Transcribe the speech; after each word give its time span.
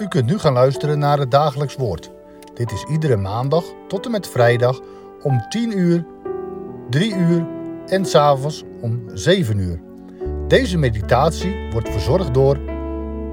U 0.00 0.08
kunt 0.08 0.26
nu 0.26 0.38
gaan 0.38 0.52
luisteren 0.52 0.98
naar 0.98 1.18
het 1.18 1.30
dagelijks 1.30 1.76
woord. 1.76 2.10
Dit 2.54 2.72
is 2.72 2.84
iedere 2.90 3.16
maandag 3.16 3.64
tot 3.88 4.04
en 4.04 4.10
met 4.10 4.28
vrijdag 4.28 4.80
om 5.22 5.48
10 5.48 5.78
uur, 5.78 6.06
3 6.90 7.14
uur 7.14 7.46
en 7.86 8.04
s'avonds 8.04 8.62
om 8.80 9.04
7 9.14 9.58
uur. 9.58 9.80
Deze 10.48 10.78
meditatie 10.78 11.70
wordt 11.70 11.88
verzorgd 11.88 12.34
door 12.34 12.58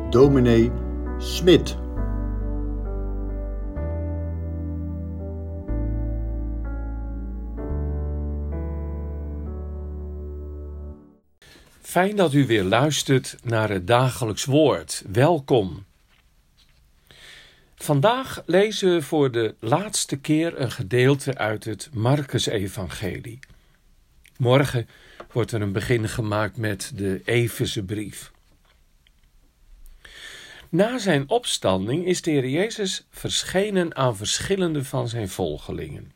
dominee 0.09 0.71
Smit. 1.17 1.77
Fijn 11.81 12.15
dat 12.15 12.33
u 12.33 12.47
weer 12.47 12.63
luistert 12.63 13.37
naar 13.43 13.69
het 13.69 13.87
dagelijks 13.87 14.45
woord. 14.45 15.03
Welkom. 15.11 15.86
Vandaag 17.79 18.43
lezen 18.45 18.93
we 18.93 19.01
voor 19.01 19.31
de 19.31 19.55
laatste 19.59 20.17
keer 20.17 20.59
een 20.59 20.71
gedeelte 20.71 21.37
uit 21.37 21.63
het 21.63 21.89
Marcus-evangelie. 21.93 23.39
Morgen 24.37 24.87
wordt 25.31 25.51
er 25.51 25.61
een 25.61 25.71
begin 25.71 26.09
gemaakt 26.09 26.57
met 26.57 26.91
de 26.95 27.21
Efezebrief. 27.25 28.31
Na 30.69 30.97
zijn 30.97 31.29
opstanding 31.29 32.05
is 32.05 32.21
de 32.21 32.31
Heer 32.31 32.49
Jezus 32.49 33.07
verschenen 33.09 33.95
aan 33.95 34.17
verschillende 34.17 34.83
van 34.83 35.07
zijn 35.07 35.29
volgelingen. 35.29 36.11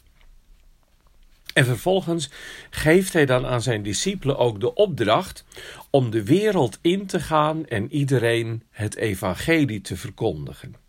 En 1.54 1.66
vervolgens 1.66 2.30
geeft 2.70 3.14
hij 3.14 3.26
dan 3.26 3.46
aan 3.46 3.62
zijn 3.62 3.84
discipelen 3.84 4.38
ook 4.38 4.60
de 4.60 4.74
opdracht 4.74 5.46
om 5.90 6.10
de 6.10 6.24
wereld 6.24 6.80
in 6.82 7.06
te 7.06 7.20
gaan 7.20 7.66
en 7.66 7.92
iedereen 7.92 8.64
het 8.70 8.96
evangelie 8.96 9.82
te 9.82 9.98
verkondigen. 9.98 10.81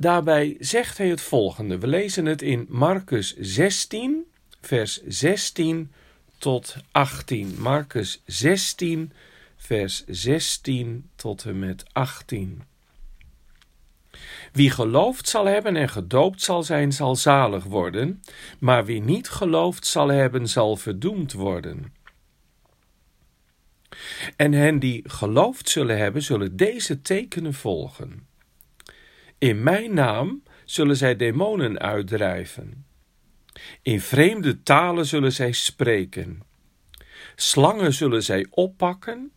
Daarbij 0.00 0.56
zegt 0.60 0.98
hij 0.98 1.08
het 1.08 1.20
volgende. 1.20 1.78
We 1.78 1.86
lezen 1.86 2.26
het 2.26 2.42
in 2.42 2.66
Marcus 2.68 3.36
16, 3.36 4.24
vers 4.60 5.02
16 5.06 5.92
tot 6.38 6.76
18. 6.92 7.54
Marcus 7.60 8.22
16, 8.26 9.12
vers 9.56 10.04
16 10.06 11.10
tot 11.16 11.44
en 11.44 11.58
met 11.58 11.84
18. 11.92 12.62
Wie 14.52 14.70
geloofd 14.70 15.28
zal 15.28 15.46
hebben 15.46 15.76
en 15.76 15.88
gedoopt 15.88 16.42
zal 16.42 16.62
zijn, 16.62 16.92
zal 16.92 17.16
zalig 17.16 17.64
worden, 17.64 18.22
maar 18.58 18.84
wie 18.84 19.02
niet 19.02 19.28
geloofd 19.28 19.86
zal 19.86 20.08
hebben, 20.08 20.48
zal 20.48 20.76
verdoemd 20.76 21.32
worden. 21.32 21.92
En 24.36 24.52
hen 24.52 24.78
die 24.78 25.02
geloofd 25.08 25.68
zullen 25.68 25.98
hebben, 25.98 26.22
zullen 26.22 26.56
deze 26.56 27.02
tekenen 27.02 27.54
volgen. 27.54 28.27
In 29.38 29.62
mijn 29.62 29.94
naam 29.94 30.42
zullen 30.64 30.96
zij 30.96 31.16
demonen 31.16 31.78
uitdrijven. 31.78 32.86
In 33.82 34.00
vreemde 34.00 34.62
talen 34.62 35.06
zullen 35.06 35.32
zij 35.32 35.52
spreken. 35.52 36.42
Slangen 37.36 37.94
zullen 37.94 38.22
zij 38.22 38.46
oppakken. 38.50 39.32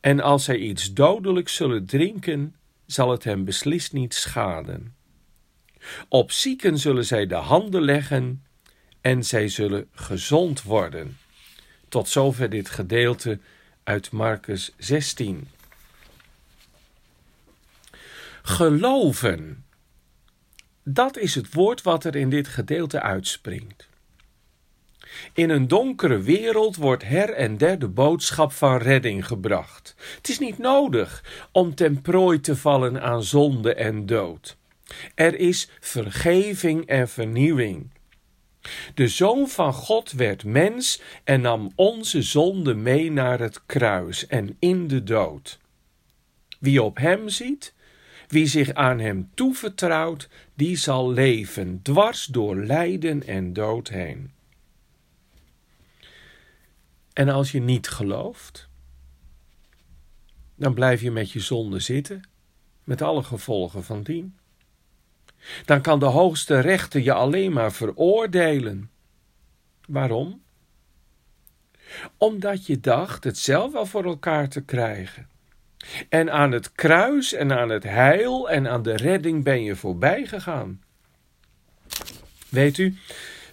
En 0.00 0.20
als 0.20 0.44
zij 0.44 0.56
iets 0.56 0.92
dodelijks 0.92 1.54
zullen 1.54 1.86
drinken, 1.86 2.54
zal 2.86 3.10
het 3.10 3.24
hem 3.24 3.44
beslist 3.44 3.92
niet 3.92 4.14
schaden. 4.14 4.94
Op 6.08 6.30
zieken 6.32 6.78
zullen 6.78 7.04
zij 7.04 7.26
de 7.26 7.34
handen 7.34 7.82
leggen 7.82 8.44
en 9.00 9.24
zij 9.24 9.48
zullen 9.48 9.88
gezond 9.92 10.62
worden. 10.62 11.18
Tot 11.88 12.08
zover 12.08 12.50
dit 12.50 12.68
gedeelte 12.68 13.38
uit 13.84 14.10
Marcus 14.10 14.74
16. 14.78 15.48
Geloven. 18.48 19.64
Dat 20.84 21.16
is 21.16 21.34
het 21.34 21.54
woord 21.54 21.82
wat 21.82 22.04
er 22.04 22.16
in 22.16 22.30
dit 22.30 22.48
gedeelte 22.48 23.00
uitspringt. 23.00 23.88
In 25.32 25.50
een 25.50 25.68
donkere 25.68 26.18
wereld 26.18 26.76
wordt 26.76 27.04
her 27.04 27.32
en 27.32 27.56
der 27.56 27.78
de 27.78 27.88
boodschap 27.88 28.52
van 28.52 28.76
redding 28.76 29.26
gebracht. 29.26 29.94
Het 30.16 30.28
is 30.28 30.38
niet 30.38 30.58
nodig 30.58 31.24
om 31.52 31.74
ten 31.74 32.02
prooi 32.02 32.40
te 32.40 32.56
vallen 32.56 33.02
aan 33.02 33.22
zonde 33.22 33.74
en 33.74 34.06
dood. 34.06 34.56
Er 35.14 35.38
is 35.38 35.70
vergeving 35.80 36.86
en 36.86 37.08
vernieuwing. 37.08 37.90
De 38.94 39.08
Zoon 39.08 39.48
van 39.48 39.72
God 39.72 40.12
werd 40.12 40.44
mens 40.44 41.02
en 41.24 41.40
nam 41.40 41.72
onze 41.74 42.22
zonde 42.22 42.74
mee 42.74 43.12
naar 43.12 43.38
het 43.38 43.66
kruis 43.66 44.26
en 44.26 44.56
in 44.58 44.88
de 44.88 45.02
dood. 45.02 45.58
Wie 46.58 46.82
op 46.82 46.96
hem 46.96 47.28
ziet, 47.28 47.74
wie 48.28 48.46
zich 48.46 48.74
aan 48.74 48.98
hem 48.98 49.30
toevertrouwt, 49.34 50.28
die 50.54 50.76
zal 50.76 51.10
leven, 51.10 51.82
dwars 51.82 52.26
door 52.26 52.56
lijden 52.56 53.26
en 53.26 53.52
dood 53.52 53.88
heen. 53.88 54.30
En 57.12 57.28
als 57.28 57.52
je 57.52 57.60
niet 57.60 57.88
gelooft, 57.88 58.68
dan 60.54 60.74
blijf 60.74 61.00
je 61.00 61.10
met 61.10 61.30
je 61.30 61.40
zonde 61.40 61.80
zitten, 61.80 62.28
met 62.84 63.02
alle 63.02 63.22
gevolgen 63.22 63.84
van 63.84 64.02
dien. 64.02 64.36
Dan 65.64 65.80
kan 65.80 65.98
de 65.98 66.06
hoogste 66.06 66.60
rechter 66.60 67.00
je 67.00 67.12
alleen 67.12 67.52
maar 67.52 67.72
veroordelen. 67.72 68.90
Waarom? 69.88 70.42
Omdat 72.16 72.66
je 72.66 72.80
dacht 72.80 73.24
het 73.24 73.38
zelf 73.38 73.72
wel 73.72 73.86
voor 73.86 74.04
elkaar 74.04 74.48
te 74.48 74.60
krijgen. 74.60 75.28
En 76.08 76.32
aan 76.32 76.52
het 76.52 76.72
kruis 76.72 77.32
en 77.32 77.52
aan 77.52 77.68
het 77.68 77.82
heil 77.82 78.50
en 78.50 78.68
aan 78.68 78.82
de 78.82 78.96
redding 78.96 79.44
ben 79.44 79.62
je 79.62 79.76
voorbij 79.76 80.26
gegaan. 80.26 80.80
Weet 82.48 82.78
u, 82.78 82.96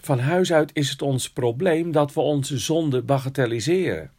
van 0.00 0.18
huis 0.18 0.52
uit 0.52 0.70
is 0.74 0.90
het 0.90 1.02
ons 1.02 1.30
probleem 1.30 1.92
dat 1.92 2.14
we 2.14 2.20
onze 2.20 2.58
zonde 2.58 3.02
bagatelliseren. 3.02 4.10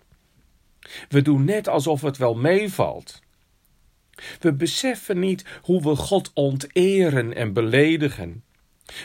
We 1.09 1.21
doen 1.21 1.45
net 1.45 1.67
alsof 1.67 2.01
het 2.01 2.17
wel 2.17 2.35
meevalt. 2.35 3.21
We 4.39 4.53
beseffen 4.53 5.19
niet 5.19 5.45
hoe 5.61 5.81
we 5.81 5.95
God 5.95 6.31
onteren 6.33 7.35
en 7.35 7.53
beledigen. 7.53 8.43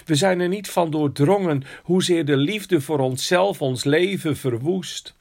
We 0.05 0.15
zijn 0.15 0.41
er 0.41 0.49
niet 0.49 0.71
van 0.71 0.91
doordrongen 0.91 1.63
hoezeer 1.83 2.25
de 2.25 2.37
liefde 2.37 2.81
voor 2.81 2.99
onszelf 2.99 3.63
ons 3.63 3.85
leven 3.85 4.37
verwoest. 4.37 5.15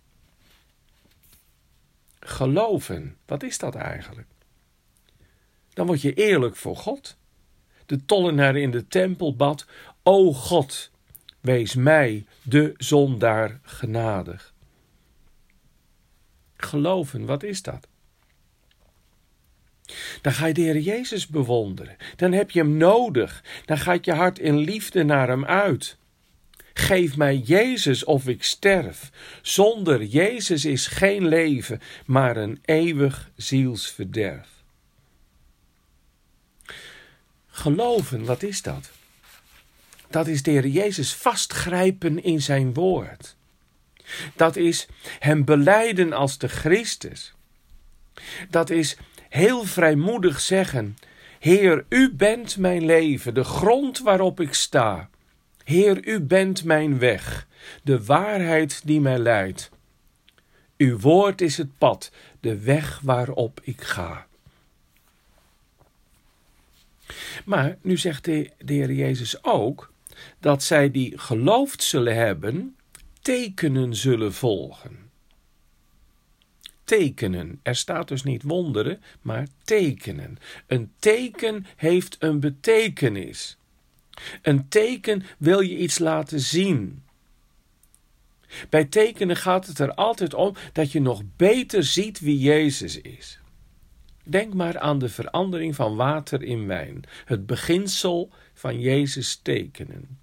Geloven, 2.30 3.18
wat 3.26 3.44
is 3.44 3.58
dat 3.58 3.76
eigenlijk? 3.76 4.28
Dan 5.74 5.86
word 5.86 6.02
je 6.02 6.14
eerlijk 6.14 6.56
voor 6.56 6.76
God. 6.76 7.18
De 7.86 8.06
tollenaar 8.06 8.56
in 8.56 8.72
de 8.72 8.88
tempel 8.88 9.36
bad: 9.36 9.66
O 10.04 10.34
God, 10.34 10.92
wees 11.40 11.76
mij, 11.76 12.26
de 12.42 12.74
zondaar, 12.78 13.60
genadig. 13.64 14.54
Geloven, 16.56 17.26
wat 17.26 17.44
is 17.44 17.62
dat? 17.62 17.88
Dan 20.22 20.34
ga 20.34 20.46
je 20.46 20.54
de 20.54 20.62
Heer 20.62 20.80
Jezus 20.80 21.28
bewonderen. 21.28 21.98
Dan 22.16 22.32
heb 22.32 22.52
je 22.52 22.60
Hem 22.60 22.78
nodig. 22.78 23.44
Dan 23.66 23.78
gaat 23.78 24.06
je 24.06 24.14
hart 24.14 24.40
in 24.40 24.58
liefde 24.58 25.04
naar 25.04 25.28
Hem 25.28 25.46
uit. 25.46 25.98
Geef 26.80 27.18
mij 27.18 27.38
Jezus 27.38 28.04
of 28.04 28.28
ik 28.28 28.44
sterf. 28.44 29.12
Zonder 29.42 30.04
Jezus 30.04 30.66
is 30.66 30.88
geen 30.88 31.28
leven, 31.28 31.82
maar 32.06 32.38
een 32.38 32.60
eeuwig 32.66 33.30
zielsverderf. 33.36 34.48
Geloven, 37.48 38.26
wat 38.26 38.44
is 38.44 38.62
dat? 38.62 38.90
Dat 40.10 40.28
is 40.28 40.44
de 40.44 40.72
Jezus 40.72 41.14
vastgrijpen 41.14 42.24
in 42.24 42.42
zijn 42.42 42.74
woord. 42.74 43.36
Dat 44.36 44.56
is 44.56 44.88
hem 45.20 45.46
beleiden 45.46 46.14
als 46.14 46.38
de 46.38 46.48
Christus. 46.48 47.34
Dat 48.50 48.70
is 48.70 48.98
heel 49.30 49.64
vrijmoedig 49.64 50.40
zeggen: 50.40 50.98
Heer, 51.40 51.86
u 51.90 52.14
bent 52.14 52.58
mijn 52.58 52.86
leven, 52.86 53.34
de 53.34 53.44
grond 53.44 54.00
waarop 54.00 54.40
ik 54.40 54.54
sta. 54.54 55.10
Heer, 55.70 56.08
u 56.08 56.20
bent 56.20 56.64
mijn 56.64 57.00
weg, 57.00 57.48
de 57.84 58.06
waarheid 58.06 58.82
die 58.86 59.02
mij 59.02 59.18
leidt. 59.18 59.72
Uw 60.78 61.00
woord 61.00 61.42
is 61.42 61.58
het 61.58 61.78
pad, 61.78 62.12
de 62.40 62.60
weg 62.60 63.00
waarop 63.00 63.60
ik 63.64 63.82
ga. 63.82 64.28
Maar 67.46 67.78
nu 67.82 67.98
zegt 67.98 68.26
de, 68.26 68.52
Heer 68.66 68.92
Jezus 68.92 69.44
ook 69.44 69.92
dat 70.40 70.64
zij 70.64 70.92
die 70.92 71.18
geloofd 71.18 71.84
zullen 71.84 72.16
hebben, 72.16 72.76
tekenen 73.22 73.96
zullen 73.96 74.34
volgen. 74.34 75.10
Tekenen. 76.84 77.60
Er 77.64 77.76
staat 77.76 78.08
dus 78.08 78.24
niet 78.24 78.44
wonderen, 78.44 79.02
maar 79.22 79.48
tekenen. 79.64 80.38
Een 80.68 80.92
teken 81.00 81.66
heeft 81.76 82.16
een 82.20 82.40
betekenis. 82.40 83.59
Een 84.42 84.70
teken 84.70 85.24
wil 85.38 85.60
je 85.60 85.78
iets 85.78 86.00
laten 86.00 86.40
zien. 86.40 87.04
Bij 88.70 88.86
tekenen 88.86 89.36
gaat 89.36 89.68
het 89.68 89.80
er 89.80 89.94
altijd 89.94 90.34
om 90.34 90.56
dat 90.74 90.92
je 90.92 91.02
nog 91.02 91.22
beter 91.36 91.84
ziet 91.84 92.20
wie 92.20 92.40
Jezus 92.40 93.02
is. 93.02 93.40
Denk 94.24 94.54
maar 94.54 94.80
aan 94.80 95.00
de 95.00 95.10
verandering 95.10 95.76
van 95.76 95.96
water 95.96 96.44
in 96.44 96.68
wijn, 96.68 97.04
het 97.26 97.46
beginsel 97.46 98.30
van 98.54 98.80
Jezus 98.80 99.40
tekenen. 99.44 100.20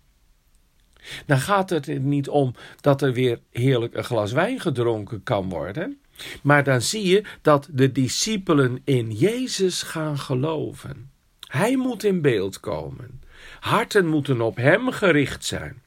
Dan 1.27 1.39
gaat 1.39 1.71
het 1.71 1.89
er 1.89 2.01
niet 2.01 2.29
om 2.29 2.55
dat 2.81 3.03
er 3.03 3.13
weer 3.13 3.41
heerlijk 3.51 3.95
een 3.95 4.05
glas 4.05 4.33
wijn 4.33 4.61
gedronken 4.61 5.23
kan 5.23 5.49
worden, 5.49 6.01
maar 6.43 6.65
dan 6.65 6.83
zie 6.83 7.07
je 7.07 7.25
dat 7.43 7.69
de 7.73 7.93
discipelen 7.93 8.81
in 8.85 9.13
Jezus 9.13 9.83
gaan 9.83 10.19
geloven. 10.19 11.11
Hij 11.41 11.77
moet 11.77 12.05
in 12.05 12.21
beeld 12.23 12.61
komen. 12.61 13.21
Harten 13.61 14.07
moeten 14.07 14.41
op 14.41 14.57
Hem 14.57 14.91
gericht 14.91 15.45
zijn. 15.45 15.83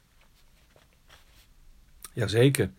Jazeker, 2.12 2.70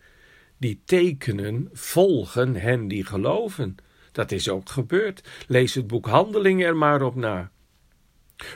die 0.58 0.82
tekenen 0.84 1.68
volgen 1.72 2.54
hen 2.54 2.88
die 2.88 3.06
geloven. 3.06 3.76
Dat 4.12 4.32
is 4.32 4.48
ook 4.48 4.70
gebeurd. 4.70 5.28
Lees 5.46 5.74
het 5.74 5.86
boek 5.86 6.06
Handelingen 6.06 6.66
er 6.66 6.76
maar 6.76 7.02
op 7.02 7.14
na. 7.14 7.50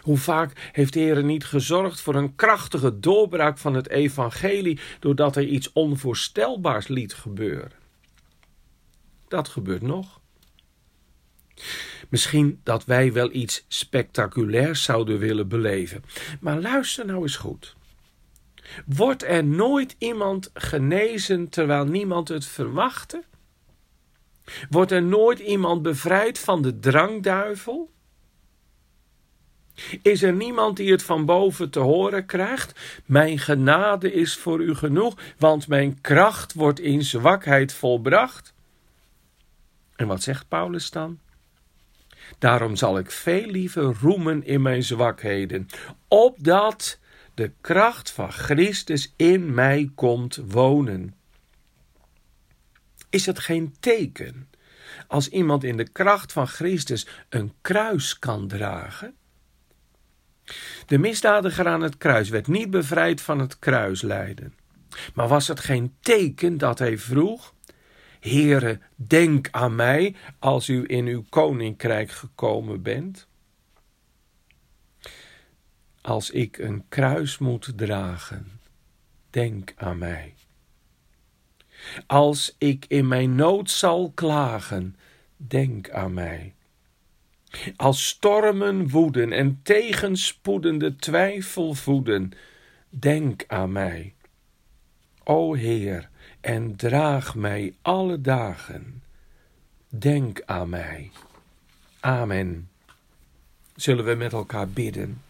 Hoe 0.01 0.19
vaak 0.19 0.71
heeft 0.73 0.93
de 0.93 1.01
Heer 1.01 1.25
niet 1.25 1.45
gezorgd 1.45 2.01
voor 2.01 2.15
een 2.15 2.35
krachtige 2.35 2.99
doorbraak 2.99 3.59
van 3.59 3.75
het 3.75 3.89
evangelie 3.89 4.81
doordat 5.01 5.35
hij 5.35 5.47
iets 5.47 5.73
onvoorstelbaars 5.73 6.89
liet 6.89 7.15
gebeuren? 7.15 7.73
Dat 9.29 9.49
gebeurt 9.49 9.83
nog. 9.83 10.21
Misschien 12.09 12.61
dat 12.63 12.85
wij 12.85 13.13
wel 13.13 13.33
iets 13.33 13.65
spectaculairs 13.69 14.83
zouden 14.83 15.19
willen 15.19 15.49
beleven. 15.49 16.03
Maar 16.41 16.61
luister 16.61 17.07
nou 17.07 17.23
eens 17.23 17.37
goed. 17.37 17.77
Wordt 18.87 19.25
er 19.25 19.45
nooit 19.45 19.97
iemand 19.99 20.51
genezen 20.55 21.49
terwijl 21.49 21.85
niemand 21.85 22.29
het 22.29 22.45
verwachtte? 22.47 23.23
Wordt 24.71 24.91
er 24.91 25.03
nooit 25.03 25.39
iemand 25.39 25.83
bevrijd 25.83 26.39
van 26.39 26.63
de 26.63 26.79
drangduivel? 26.79 27.91
Is 30.03 30.23
er 30.23 30.33
niemand 30.33 30.77
die 30.77 30.91
het 30.91 31.03
van 31.03 31.25
boven 31.25 31.71
te 31.71 31.79
horen 31.79 32.27
krijgt? 32.27 32.81
Mijn 33.05 33.39
genade 33.39 34.13
is 34.13 34.37
voor 34.37 34.61
u 34.61 34.75
genoeg, 34.75 35.17
want 35.39 35.69
mijn 35.69 36.01
kracht 36.01 36.53
wordt 36.55 36.81
in 36.81 37.03
zwakheid 37.03 37.73
volbracht. 37.73 38.55
En 39.97 40.07
wat 40.07 40.23
zegt 40.23 40.49
Paulus 40.49 40.91
dan? 40.91 41.19
Daarom 42.39 42.77
zal 42.77 42.99
ik 42.99 43.11
veel 43.11 43.47
liever 43.47 43.97
roemen 44.01 44.45
in 44.45 44.63
mijn 44.63 44.83
zwakheden, 44.83 45.67
opdat 46.09 46.99
de 47.35 47.53
kracht 47.61 48.11
van 48.11 48.33
Christus 48.33 49.13
in 49.17 49.55
mij 49.55 49.91
komt 49.95 50.41
wonen. 50.47 51.15
Is 53.11 53.27
het 53.27 53.39
geen 53.39 53.75
teken 53.81 54.49
als 55.07 55.29
iemand 55.29 55.65
in 55.65 55.77
de 55.77 55.89
kracht 55.89 56.33
van 56.33 56.47
Christus 56.47 57.07
een 57.29 57.53
kruis 57.61 58.19
kan 58.19 58.49
dragen? 58.49 59.15
De 60.87 60.99
misdadiger 60.99 61.67
aan 61.67 61.81
het 61.81 61.97
kruis 61.97 62.29
werd 62.29 62.47
niet 62.47 62.71
bevrijd 62.71 63.21
van 63.21 63.39
het 63.39 63.59
kruislijden. 63.59 64.55
Maar 65.15 65.29
was 65.29 65.49
het 65.49 65.61
geen 65.61 65.95
teken 66.01 66.59
dat 66.59 66.79
hij 66.79 66.99
vroeg: 66.99 67.55
Heere, 68.27 68.79
denk 68.95 69.49
aan 69.51 69.75
mij 69.75 70.15
als 70.39 70.69
u 70.69 70.85
in 70.87 71.07
uw 71.07 71.25
koninkrijk 71.29 72.11
gekomen 72.11 72.83
bent? 72.83 73.29
Als 76.01 76.31
ik 76.31 76.59
een 76.59 76.85
kruis 76.89 77.39
moet 77.39 77.73
dragen, 77.77 78.61
denk 79.31 79.73
aan 79.77 79.99
mij. 79.99 80.35
Als 82.07 82.55
ik 82.59 82.85
in 82.89 83.09
mijn 83.09 83.35
nood 83.35 83.71
zal 83.71 84.13
klagen, 84.15 84.97
denk 85.37 85.91
aan 85.91 86.15
mij. 86.15 86.55
Als 87.77 88.07
stormen 88.07 88.89
woeden 88.89 89.33
en 89.33 89.61
tegenspoedende 89.63 90.97
twijfel 90.97 91.75
voeden, 91.75 92.33
denk 92.89 93.45
aan 93.47 93.73
mij. 93.73 94.15
O 95.29 95.55
Heer, 95.55 96.09
en 96.41 96.77
draag 96.77 97.35
mij 97.35 97.75
alle 97.83 98.21
dagen. 98.21 99.03
Denk 99.89 100.43
aan 100.45 100.69
mij. 100.69 101.11
Amen. 102.01 102.69
Zullen 103.75 104.05
we 104.05 104.15
met 104.15 104.33
elkaar 104.33 104.69
bidden? 104.69 105.23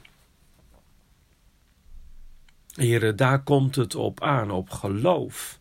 Here, 2.75 3.15
daar 3.15 3.43
komt 3.43 3.75
het 3.75 3.95
op 3.95 4.23
aan, 4.23 4.51
op 4.51 4.71
geloof. 4.71 5.59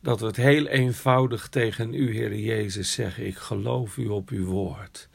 Dat 0.00 0.20
we 0.20 0.26
het 0.26 0.36
heel 0.36 0.66
eenvoudig 0.66 1.48
tegen 1.48 1.94
u, 1.94 2.12
Heer 2.12 2.38
Jezus, 2.38 2.92
zeggen: 2.92 3.26
Ik 3.26 3.36
geloof 3.36 3.96
u 3.96 4.06
op 4.06 4.28
uw 4.28 4.46
woord. 4.46 5.08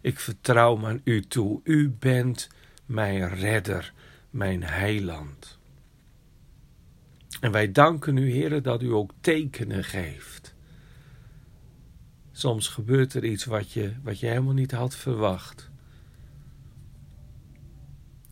Ik 0.00 0.20
vertrouw 0.20 0.86
aan 0.86 1.00
u 1.04 1.20
toe. 1.20 1.60
U 1.64 1.90
bent 1.98 2.48
mijn 2.86 3.28
redder, 3.28 3.92
mijn 4.30 4.62
heiland. 4.62 5.58
En 7.40 7.52
wij 7.52 7.72
danken 7.72 8.16
u, 8.16 8.30
Heer, 8.30 8.62
dat 8.62 8.82
u 8.82 8.92
ook 8.92 9.12
tekenen 9.20 9.84
geeft. 9.84 10.54
Soms 12.32 12.68
gebeurt 12.68 13.14
er 13.14 13.24
iets 13.24 13.44
wat 13.44 13.72
je, 13.72 13.92
wat 14.02 14.20
je 14.20 14.26
helemaal 14.26 14.52
niet 14.52 14.72
had 14.72 14.96
verwacht. 14.96 15.70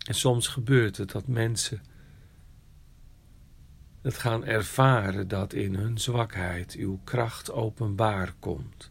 En 0.07 0.15
soms 0.15 0.49
gebeurt 0.49 0.97
het 0.97 1.11
dat 1.11 1.27
mensen 1.27 1.81
het 4.03 4.19
gaan 4.19 4.45
ervaren 4.45 5.29
dat 5.29 5.53
in 5.53 5.75
hun 5.75 5.99
zwakheid 5.99 6.75
uw 6.75 7.01
kracht 7.05 7.53
openbaar 7.53 8.35
komt. 8.39 8.91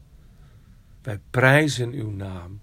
Wij 1.02 1.20
prijzen 1.30 1.92
uw 1.92 2.12
naam. 2.12 2.62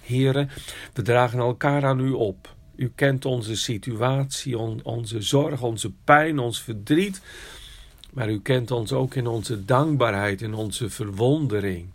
Heren, 0.00 0.48
we 0.92 1.02
dragen 1.02 1.38
elkaar 1.38 1.84
aan 1.84 2.00
u 2.00 2.10
op. 2.10 2.56
U 2.80 2.92
kent 2.94 3.24
onze 3.24 3.56
situatie, 3.56 4.58
onze 4.82 5.22
zorg, 5.22 5.62
onze 5.62 5.92
pijn, 6.04 6.38
ons 6.38 6.62
verdriet. 6.62 7.22
Maar 8.12 8.30
u 8.30 8.40
kent 8.40 8.70
ons 8.70 8.92
ook 8.92 9.14
in 9.14 9.26
onze 9.26 9.64
dankbaarheid, 9.64 10.42
in 10.42 10.54
onze 10.54 10.90
verwondering. 10.90 11.88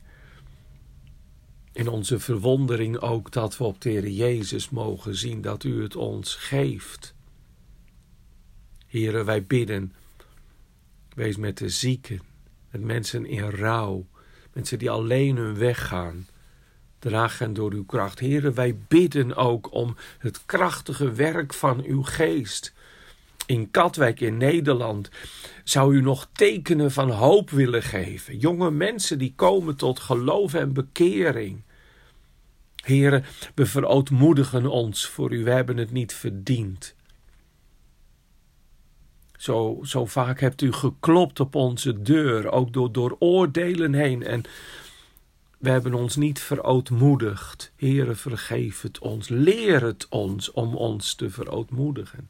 In 1.72 1.88
onze 1.88 2.20
verwondering 2.20 2.98
ook 2.98 3.32
dat 3.32 3.58
we 3.58 3.64
op 3.64 3.82
de 3.82 4.16
Jezus 4.16 4.70
mogen 4.70 5.16
zien 5.16 5.42
dat 5.42 5.64
u 5.64 5.82
het 5.82 5.96
ons 5.96 6.36
geeft. 6.36 7.14
Heren, 8.88 9.26
wij 9.26 9.44
bidden, 9.44 9.94
wees 11.16 11.38
met 11.38 11.58
de 11.58 11.70
zieken, 11.70 12.22
met 12.72 12.82
mensen 12.82 13.26
in 13.26 13.50
rouw, 13.50 14.06
mensen 14.54 14.80
die 14.80 14.90
alleen 14.90 15.36
hun 15.36 15.58
weg 15.58 15.88
gaan. 15.88 16.28
Draag 17.06 17.40
hen 17.40 17.54
door 17.54 17.72
uw 17.72 17.86
kracht. 17.86 18.20
Heren, 18.20 18.54
wij 18.54 18.78
bidden 18.88 19.36
ook 19.36 19.74
om 19.74 19.96
het 20.18 20.46
krachtige 20.46 21.12
werk 21.12 21.54
van 21.54 21.84
uw 21.84 22.04
geest. 22.04 22.74
In 23.46 23.72
Katwijk 23.72 24.20
in 24.20 24.38
Nederland 24.38 25.10
zou 25.64 25.96
u 25.96 26.02
nog 26.02 26.28
tekenen 26.34 26.92
van 26.92 27.10
hoop 27.10 27.50
willen 27.50 27.84
geven. 27.84 28.38
Jonge 28.38 28.72
mensen 28.72 29.18
die 29.18 29.34
komen 29.36 29.76
tot 29.76 30.00
geloof 30.00 30.54
en 30.54 30.74
bekering. 30.74 31.64
Heren, 32.84 33.26
we 33.56 33.66
verootmoedigen 33.66 34.68
ons 34.68 35.08
voor 35.08 35.34
u, 35.34 35.44
we 35.44 35.52
hebben 35.52 35.78
het 35.78 35.92
niet 35.92 36.14
verdiend. 36.14 36.96
Zo, 39.38 39.80
zo 39.84 40.06
vaak 40.06 40.40
hebt 40.40 40.62
u 40.62 40.72
geklopt 40.72 41.40
op 41.40 41.56
onze 41.56 42.02
deur, 42.02 42.52
ook 42.52 42.74
door, 42.74 42.92
door 42.92 43.16
oordelen 43.20 43.94
heen. 43.94 44.24
En 44.24 44.44
we 45.66 45.72
hebben 45.72 45.94
ons 45.94 46.16
niet 46.16 46.40
verootmoedigd. 46.40 47.72
Heere, 47.76 48.16
vergeef 48.16 48.82
het 48.82 49.00
ons. 49.00 49.30
Leer 49.30 49.84
het 49.84 50.08
ons 50.10 50.52
om 50.52 50.76
ons 50.76 51.16
te 51.16 51.30
verootmoedigen. 51.30 52.30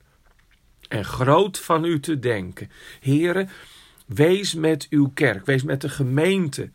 En 0.88 1.06
groot 1.06 1.60
van 1.60 1.86
u 1.86 2.00
te 2.00 2.20
denken. 2.20 2.70
Heere, 3.00 3.48
wees 4.06 4.54
met 4.54 4.88
uw 4.90 5.12
kerk, 5.14 5.46
wees 5.46 5.64
met 5.64 5.82
de 5.82 5.90
gemeente. 5.90 6.70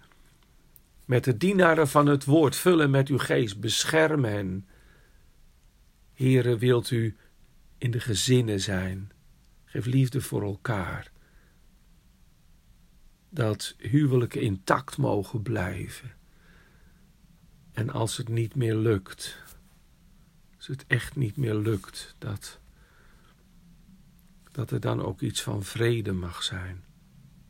Met 1.05 1.25
de 1.25 1.37
dienaren 1.37 1.88
van 1.88 2.07
het 2.07 2.25
woord, 2.25 2.57
vullen 2.57 2.90
met 2.90 3.09
uw 3.09 3.19
geest, 3.19 3.61
bescherm 3.61 4.25
hen. 4.25 4.67
Heere, 6.14 6.59
wilt 6.59 6.90
u 6.90 7.17
in 7.79 7.90
de 7.90 8.00
gezinnen 8.00 8.61
zijn. 8.61 9.11
Geef 9.64 9.87
liefde 9.87 10.21
voor 10.21 10.43
elkaar. 10.43 11.11
Dat 13.29 13.75
huwelijken 13.79 14.40
intact 14.40 14.97
mogen 14.97 15.43
blijven. 15.43 16.19
En 17.80 17.90
als 17.90 18.16
het 18.16 18.28
niet 18.28 18.54
meer 18.54 18.75
lukt, 18.75 19.42
als 20.56 20.66
het 20.66 20.84
echt 20.87 21.16
niet 21.16 21.37
meer 21.37 21.54
lukt, 21.54 22.14
dat, 22.18 22.58
dat 24.52 24.70
er 24.70 24.80
dan 24.80 25.02
ook 25.02 25.20
iets 25.20 25.42
van 25.42 25.62
vrede 25.62 26.12
mag 26.12 26.42
zijn. 26.42 26.84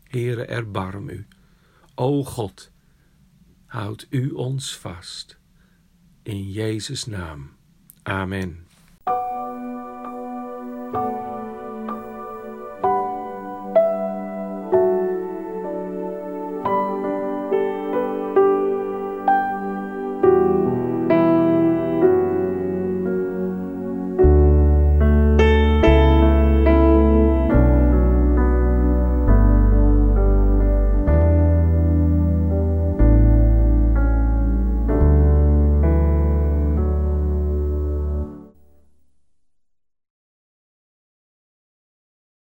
Heere, 0.04 0.44
erbarm 0.44 1.08
u. 1.08 1.26
O 1.94 2.24
God, 2.24 2.70
houd 3.66 4.06
u 4.10 4.30
ons 4.30 4.76
vast. 4.76 5.38
In 6.22 6.50
Jezus' 6.50 7.04
naam. 7.04 7.50
Amen. 8.02 8.66